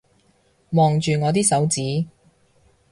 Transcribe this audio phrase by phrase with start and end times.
[0.71, 2.07] 望住我啲手指